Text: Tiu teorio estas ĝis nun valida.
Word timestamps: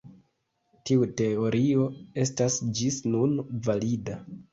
Tiu 0.89 1.03
teorio 1.19 1.85
estas 2.23 2.57
ĝis 2.79 2.97
nun 3.17 3.37
valida. 3.69 4.17